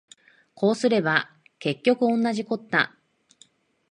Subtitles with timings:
[0.55, 1.29] そうすれば
[1.59, 2.95] 結局おんなじこった